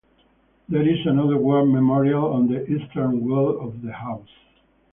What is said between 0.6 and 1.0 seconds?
There